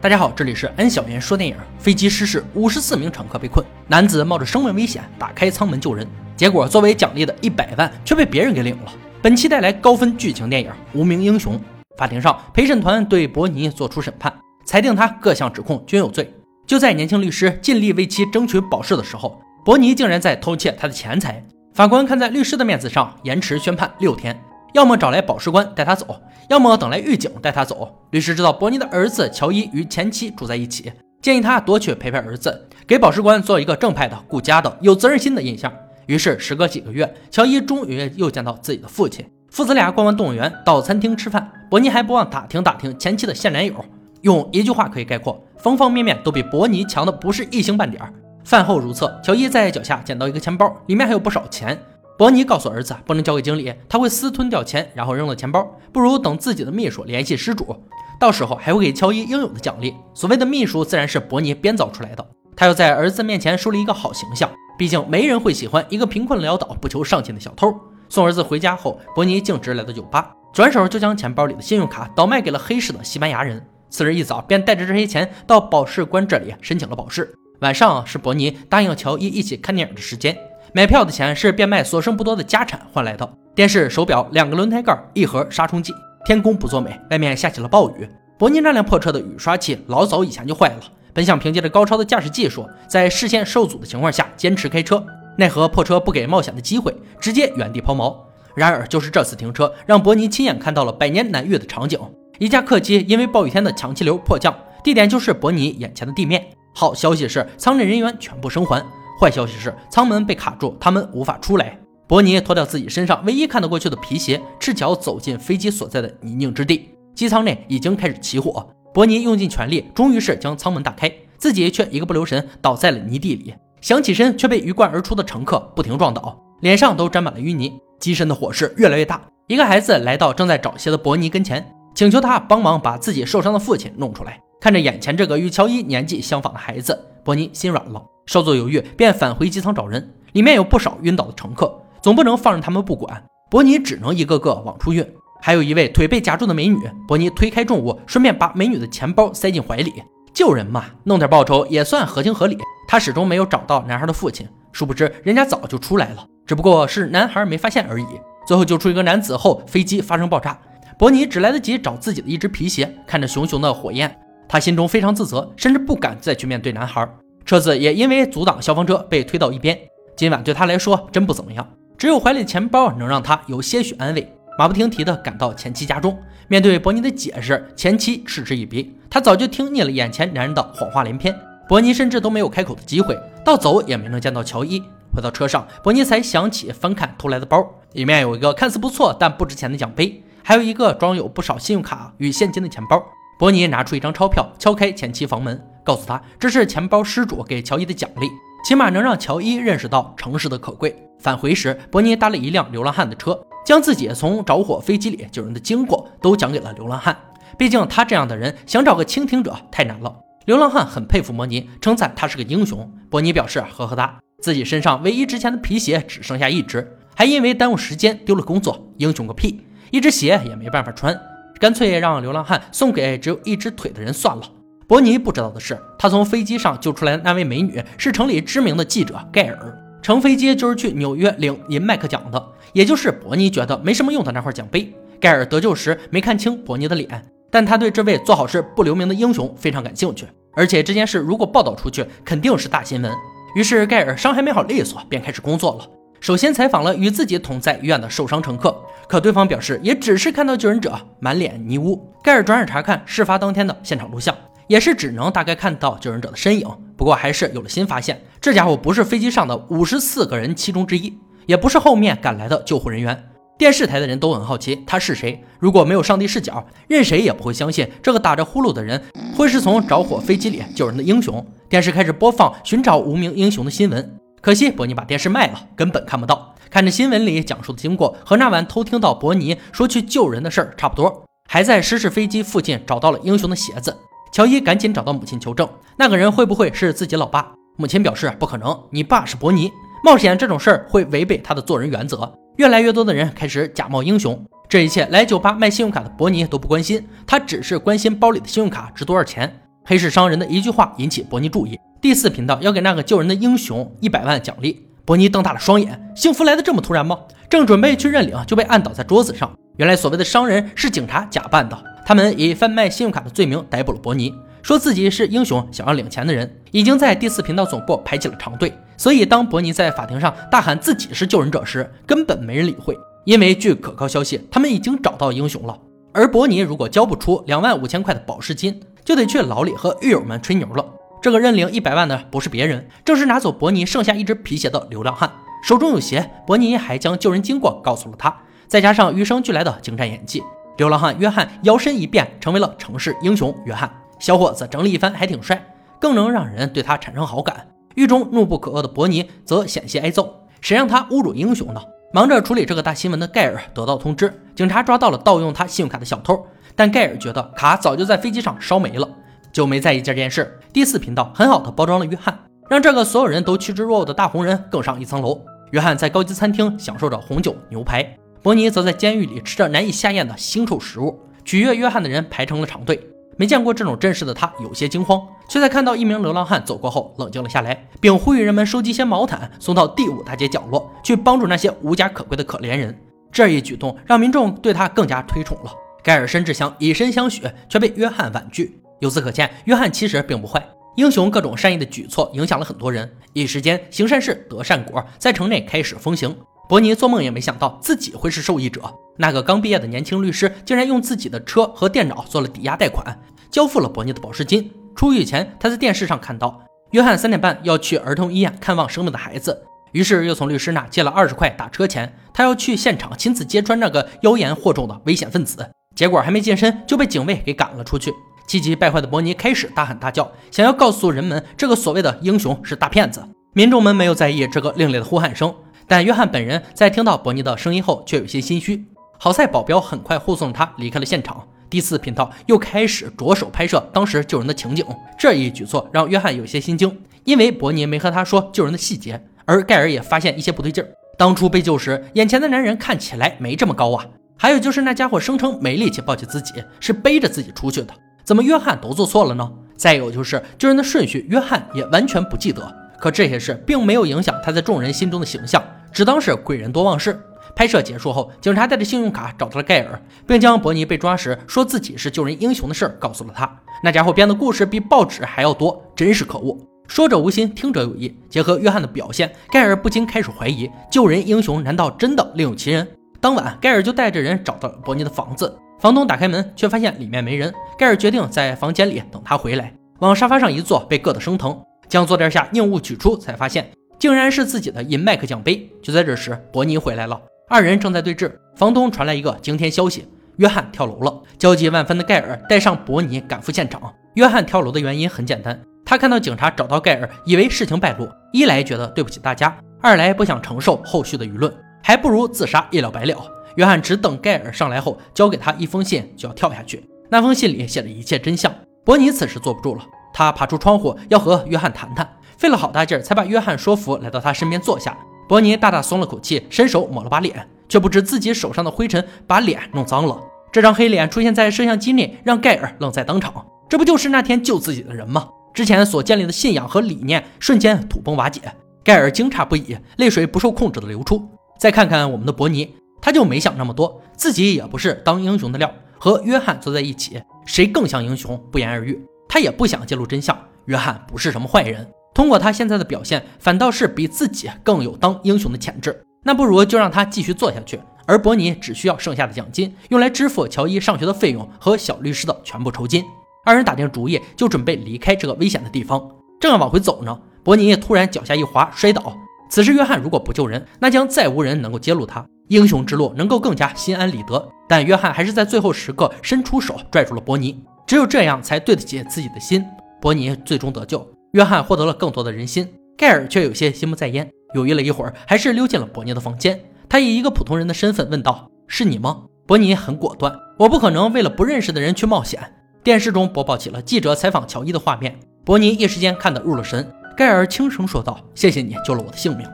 [0.00, 1.56] 大家好，这里是安小言说电影。
[1.76, 8.92] 飞机失事，五十四名乘客被困，男子冒着生命危险打开舱门救人，结果作为奖励的一百万却被别人给领了。
[9.20, 11.56] 本期带来高分剧情电影《无名英雄》。
[11.96, 14.32] 法庭上，陪审团对伯尼作出审判，
[14.64, 16.32] 裁定他各项指控均有罪。
[16.64, 21.44] 就在年轻律师尽力为其争取保释的时候，伯尼竟然在偷窃他的钱财。
[21.74, 24.40] 法官看在律师的面子上，延迟宣判六天。
[24.74, 27.90] 要么找来保释官带他走，要么等来狱警带他走。
[28.10, 30.92] 律师知道伯尼的儿子乔伊与前妻住在一起，
[31.22, 35.72] 建议他多去陪陪儿子，给保释官做一个正派的、顾家的、有责任心的印象。
[36.06, 39.24] 于是时隔几个月，乔伊终于又见到自己的父亲。
[39.50, 41.50] 父子俩逛完动物园，到餐厅吃饭。
[41.70, 43.74] 伯尼还不忘打听打听前妻的现男友，
[44.22, 48.12] 用一句话可以概括：方方面面都比伯尼强的不是一星半点儿。
[48.44, 51.78] 饭后如厕，乔伊在脚下捡到一个钱包，里面还有不少钱。
[52.18, 55.64] 伯尼告诉儿子，不能交给经理，他会私吞掉钱，然后扔了钱包。
[55.92, 57.76] 不如等自己的秘书联系失主，
[58.18, 59.94] 到时候还会给乔伊应有的奖励。
[60.14, 62.26] 所谓的秘书，自然是伯尼编造出来的。
[62.56, 67.72] 他要在儿子面前树立一个好形象，毕竟没人会喜欢一个贫困潦倒、不求上进的小偷。
[68.08, 73.64] 送儿子回家后，伯尼径直来到酒吧，转手就将钱包里的信用卡倒卖给了黑市的西班牙人。
[73.90, 77.32] 次日一早，便带着这些钱到保释官这里申请了保释。
[77.60, 80.36] 晚上是伯尼答应乔伊一起看电影的时间。
[80.72, 85.94] 买票的钱是变卖所剩不多的家产换来的：电视、手表、两个轮胎盖、一盒杀虫剂。
[86.26, 88.08] 天公不作美，外面下起了暴雨。
[88.38, 90.80] 伯尼那辆破车的雨刷器老早以前就坏了，
[91.14, 95.02] 本想凭借着高超的驾驶技术，在视线受阻的情况下坚持开车，
[95.38, 98.14] 奈何破车不给冒险的机会，直接原地抛锚。
[98.54, 101.98] 然而，就是这次停车，让伯尼亲眼看到了百年难遇的场景：
[102.38, 106.44] 一架客机因为暴雨天的强气流迫降，地点就是伯尼眼前的地面。
[106.74, 108.84] 好消息是，舱内人员全部生还。
[109.20, 111.76] 坏消息是，舱门被卡住，他们无法出来。
[112.06, 116.90] 伯尼脱掉自己身上唯一看得过去的皮鞋，赤脚走进飞机所在的泥泞之地。
[117.14, 123.52] 机舱内已经开始起火，伯尼用尽全力，终于是将舱门打开，自己却一个不留神倒在了泥地里。
[123.80, 127.72] 想起身，却被鱼贯而出的乘客不停撞倒，脸上都沾满了淤泥。
[127.98, 129.20] 机身的火势越来越大。
[129.48, 134.40] 一个孩子来到正在找鞋的伯尼跟前，请求他帮忙把自己受伤的父亲弄出来。
[134.60, 138.02] 看着眼前这个与乔伊年纪相仿的孩子，伯尼心软了。
[138.26, 140.14] 稍作犹豫，便返回机舱找人。
[140.32, 143.22] 里面有不少晕倒的乘客，总不能放任他们不管。
[143.50, 145.06] 伯尼只能一个个往出运。
[145.40, 146.76] 还有一位腿被夹住的美女，
[147.06, 150.02] 伯尼推开重物，顺便把美女的钱包塞进怀里。
[150.34, 152.58] 救人嘛，弄点报酬也算合情合理。
[152.88, 158.06] 他始终没有找到男孩的父亲，殊不知人家早就出来了，只不过是男孩没发现而已。
[158.46, 160.58] 最后救出一个男子后，飞机发生爆炸，
[160.98, 162.98] 伯尼只来得及找自己的一只皮鞋。
[163.06, 167.06] 看着熊熊的火焰，他心中非常自责，甚至不敢再去面对男孩。
[167.44, 169.78] 车子也因为阻挡消防车被推到一边。
[170.16, 174.32] 今晚对他来说真不怎么样，只有怀里的钱包能让他有些许安慰。
[174.58, 178.92] 马不停蹄地赶到前妻家中，面对伯尼的解释，前妻嗤之以鼻。
[179.08, 181.32] 他早就听腻了眼前男人的谎话连篇，
[181.68, 184.82] 伯尼甚至都没有开口的机会，到走也没能见到乔伊。
[185.14, 193.02] 回到车上，伯尼才想起翻看偷来的包，里面有一个看似不错但不值钱的奖杯，还有一个装有不少信用卡与现金的钱包。
[193.38, 195.64] 伯尼拿出一张钞票，敲开前妻房门。
[195.84, 198.28] 告诉他，这是钱包失主给乔伊的奖励，
[198.64, 200.94] 起码能让乔伊认识到诚实的可贵。
[201.20, 207.16] 返回时，伯尼搭了一辆流浪汉的车，将自己从着火飞机里救人的经过都讲给了流浪汉。
[207.56, 210.14] 毕竟他这样的人想找个倾听者太难了。
[210.44, 212.92] 流浪汉很佩服伯尼，称赞他是个英雄。
[213.08, 218.92] 伯尼表示呵呵哒，自己身上唯一值钱的皮鞋只剩下一只，还因为耽误时间丢了工作。
[218.96, 221.18] 英雄个屁，一只鞋也没办法穿，
[221.58, 224.42] 干脆让流浪汉送给只有一只腿的人算了。
[224.86, 229.78] 伯尼不知道的是，他从飞机上救出来的那位美女是城里知名的记者盖尔。
[230.00, 232.42] 乘飞机就是去纽约领银麦克奖的，
[232.72, 234.90] 也就是伯尼觉得没什么用的那块奖杯。
[235.20, 243.12] 盖尔得救时没看清伯尼的脸，但他对这位做好事不留名的英雄非常感兴趣，而且这件事如果报道出去，肯定是大新闻。
[243.56, 245.86] 于是盖尔伤还没好利索，便开始工作了。
[246.20, 248.74] 首先采访了与自己同在医院的受伤乘客，
[249.08, 252.12] 可对方表示也只是看到救人者满脸泥污。
[252.22, 254.36] 盖尔转而查看事发当天的现场录像。
[254.68, 258.20] 也是只能大概看到救人者的身影，不过还是有了新发现。
[258.38, 263.30] 这家伙不是飞机上的五十四个人其中之一，也不是后面赶来的救护人员。
[263.56, 265.42] 电视台的人都很好奇他是谁。
[265.58, 269.02] 如果没有上帝视角，任谁也不会相信这个打着呼噜的人
[269.34, 271.42] 会是从着火飞机里救人的英雄。
[271.66, 276.54] 电视开始播放寻找无名英雄的新闻，可惜伯尼把电视卖了，根本看不到。
[276.70, 281.24] 看着新闻里讲述的经过，和那晚偷听到伯尼说去救人的事儿差不多。
[281.48, 283.96] 还在失事飞机附近找到了英雄的鞋子。
[284.30, 287.52] 乔伊赶紧找到母亲求证，那个人会不会是自己老爸？
[287.76, 289.72] 母亲表示不可能，你爸是伯尼，
[290.04, 292.30] 冒险这种事儿会违背他的做人原则。
[292.56, 299.60] 越来越多的人开始假冒英雄，这一切来酒吧卖信用卡的伯尼都不关心，他只是关心包里的信用卡值多少钱。
[299.84, 301.78] 黑市商人的一句话引起伯尼注意。
[302.00, 304.86] 第四频道要给那个救人的英雄一百万奖励。
[305.04, 307.18] 伯尼瞪大了双眼，幸福来的这么突然吗？
[307.50, 309.50] 正准备去认领，就被按倒在桌子上。
[309.78, 318.72] 原来所谓的商人是警察假扮的，他们以贩卖信用卡的罪名逮捕了伯尼，说自己是英雄，想要领钱的人，已经在第四频道总部排起了长队。
[318.96, 325.76] 所以当伯尼在法庭上大喊自己是救人者时，根本没人理会，因为据可靠消息，他们已经找到英雄了。
[326.12, 330.84] 而伯尼如果交不出两万五千块的保释金，就得去牢里和狱友们吹牛了。
[331.20, 335.30] 这个认领一百万的不是别人，正是拿走伯尼剩下一只皮鞋的流浪汉。
[335.62, 338.34] 手中有鞋，伯尼还将救人经过告诉了他。
[338.68, 340.42] 再加上与生俱来的精湛演技，
[340.76, 343.90] 流浪汉约翰摇身一变成为了城市英雄约翰。
[344.20, 345.60] 小伙子整理一番还挺帅，
[346.00, 347.66] 更能让人对他产生好感。
[347.96, 351.80] 狱中怒不可遏的伯尼则险些挨揍，谁让他侮辱英雄呢？
[352.12, 359.08] 忙着处理这个大新闻的盖尔得到通知，警察抓到了盗用他信用卡的小偷，但盖尔觉得卡早就在飞机上烧没了。
[359.52, 360.58] 就没在意这件事。
[360.72, 365.40] 第四频道很好的包装了约翰，让这个所有人都趋之若鹜的大红人更上一层楼。
[365.70, 371.20] 约翰在高级餐厅享受着红酒牛排，伯尼则在监狱里吃着难以下咽的腥臭食物。
[371.44, 373.00] 取悦约翰的人排成了长队。
[373.36, 382.98] 没见过这种阵势的他有些惊慌，却在看到一名流浪汉走过后冷静了下来，并呼吁人们收集些毛毯送到第五大街角落，去帮助那些无家可归的可怜人。
[383.30, 385.72] 这一举动让民众对他更加推崇了。
[386.02, 388.80] 盖尔甚至想以身相许，却被约翰婉拒。
[389.00, 390.64] 由此可见，约翰其实并不坏。
[390.96, 396.36] 英雄各种善意的举措影响了很多人，一时间行善事得善果，在城内开始风行。
[396.68, 398.82] 伯尼做梦也没想到自己会是受益者。
[399.16, 403.18] 那个刚毕业的年轻律师竟然用自己的车和电脑做了抵押贷款，
[403.50, 404.70] 交付了伯尼的保释金。
[404.94, 406.60] 出狱前，他在电视上看到
[406.90, 409.62] 约翰三点半要去儿童医院看望生病的孩子，
[409.92, 412.12] 于是又从律师那借了二十块打车钱。
[412.34, 418.12] 他要去现场亲自揭穿那个妖言惑众的危险分子，结果还没近身就被警卫给赶了出去。
[418.48, 423.22] 气急败坏的伯尼开始大喊大叫，想要告诉人们这个所谓的英雄是大骗子。
[423.52, 425.54] 民众们没有在意这个另类的呼喊声，
[425.86, 428.82] 但约翰本人在听到伯尼的声音后却有些心虚。
[429.18, 431.46] 好在保镖很快护送他离开了现场。
[431.68, 434.82] 第四频道又开始着手拍摄当时救人的情景，
[435.18, 440.88] 这一举措让约翰有些心惊，因为伯尼没和他说救人的细节，而盖尔也发现一些不对劲儿。
[441.18, 444.06] 当初被救时，眼前的男人看起来没这么高啊。
[444.38, 447.92] 还有就是那家伙声称没力气抱起自己，是背着自己出去的。
[448.28, 449.50] 怎么约翰都做错了呢？
[449.74, 452.60] 再有就是救人的顺序，约翰也完全不记得。
[453.00, 457.18] 可这些事并没有影响他在众人心中的形象，只当是贵人多忘事。
[457.56, 463.50] 拍摄结束后，警察带着信用卡找到了盖尔，并将伯尼被抓时说自己是救人英雄的事告诉了他。
[463.82, 466.54] 那家伙编的故事比报纸还要多，真是可恶。
[466.86, 468.14] 说者无心，听者有意。
[468.28, 472.86] 结合约翰的表现，盖尔不禁开始怀疑：救人英雄难道真的另有其人？
[473.20, 475.58] 当晚，盖尔就带着人找到了伯尼的房子。
[475.80, 477.52] 房东打开门，却发现里面没人。
[477.76, 481.60] 盖尔决定在房间里等他回来，往沙发上一坐，被硌得生疼。
[481.88, 485.68] 将坐垫下硬物取出，才发现竟然是自己的银麦克奖杯。
[485.82, 488.30] 就在这时，伯尼回来了，二人正在对峙。
[488.54, 490.06] 房东传来一个惊天消息：
[490.36, 491.22] 约翰跳楼了。
[491.38, 493.92] 焦急万分的盖尔带上伯尼赶赴现场。
[494.14, 501.52] 约翰跳楼的原因很简单，他看到警察找到盖尔，以为事情败露，一来觉得对不起大家，二来不想承受后续的舆论，
[501.88, 503.16] 还不如自杀一了百了。
[503.56, 506.86] 约翰只等盖尔上来后，交给他一封信，就要跳下去。
[507.08, 508.54] 那封信里写了一切真相。
[508.84, 509.82] 伯尼此时坐不住了，
[510.12, 514.94] 他爬出窗户要和约翰谈谈，费了好大劲儿才把约翰说服，来到他身边坐下。
[515.26, 520.20] 伯尼大大松了口气，伸手抹了把脸，却不知自己手上的灰尘把脸弄脏了。
[520.52, 523.32] 这张黑脸出现在摄像机内，让盖尔愣在当场。
[523.66, 525.26] 这不就是那天救自己的人吗？
[525.54, 528.42] 之前所建立的信仰和理念瞬间土崩瓦解。
[528.84, 531.26] 盖尔惊诧不已，泪水不受控制的流出。
[531.58, 532.74] 再看看我们的伯尼。
[533.00, 535.72] 他就没想那么多，自己也不是当英雄的料。
[535.98, 539.00] 和约翰坐在一起，谁更像英雄，不言而喻。
[539.28, 541.86] 他也不想揭露真相，约翰不是什么坏人。
[542.14, 546.04] 通过他现在的表现，反倒是比自己更有当英雄的潜质。
[546.24, 553.04] 那不如就让他继续做下去，而伯尼只需要剩下的奖金，用来支付乔伊上学的费用和小律师的全部酬金。
[553.44, 556.10] 二人打定主意，就准备离开这个危险的地方。
[556.40, 559.16] 正要往回走呢，伯尼突然脚下一滑，摔倒。
[559.48, 562.24] 此时，约翰如果不救人，那将再无人能够揭露他。
[562.48, 569.64] 英雄之路能够更加心安理得，但约翰还是在最后时刻伸出手拽住了伯尼，只有这样才对得起自己的心。
[570.00, 576.58] 伯尼最终得救，约翰获得了更多的人心，盖尔却有些心不在焉，犹豫了一会儿，还是溜进了伯尼的房间。
[576.88, 582.40] 他以一个普通人的身份问道：“是你吗？”伯尼很果断：“我不可能为了不认识的人去冒险。”
[582.82, 586.90] 电视中播报起了记者采访乔伊的画面，伯尼一时间看得入了神。
[587.18, 589.44] 盖尔轻声说道：“谢谢你救了我的性命。”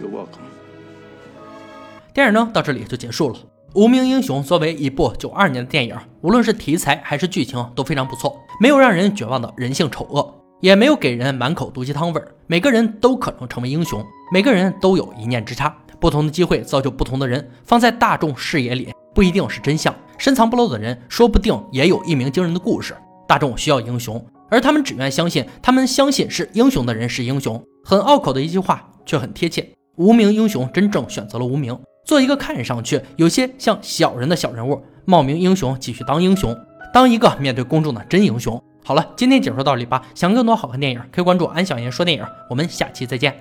[0.00, 0.44] You're welcome
[2.14, 3.36] 电影呢到这里就结束了。
[3.74, 12.28] 无名英雄作为一部九二年的电影，无论是题材还是剧情都非常不错，没有让人绝望的人性丑恶，也没有给人满口毒鸡汤味儿。
[12.46, 15.76] 每个人都可能成为英雄，每个人都有一念之差。
[15.98, 22.96] 不同的机会造就不同的人，放在大众视野里不一定是真相，深藏不露的人说不定也有一鸣惊人的故事。
[23.26, 27.62] 大众需要英雄，而他们只愿相信他们相信是英雄的人是英雄。
[27.84, 29.66] 很拗口的一句话，却很贴切。
[29.96, 31.78] 无名英雄真正选择了无名。
[32.04, 36.56] 做一个看上去有些像小人的小人物，冒名英雄，继续当英雄，
[36.92, 38.62] 当一个面对公众的真英雄。
[38.84, 40.02] 好了，今天解说到这里吧。
[40.14, 42.24] 想更多好看电影，可以关注安小言说电影。
[42.48, 43.40] 我们下期再见。